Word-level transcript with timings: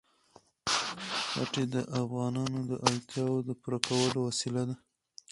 ښتې 1.35 1.63
د 1.73 1.75
افغانانو 2.01 2.59
د 2.69 2.71
اړتیاوو 2.87 3.45
د 3.47 3.49
پوره 3.61 3.79
کولو 3.87 4.17
وسیله 4.27 4.61
ده. 4.69 4.75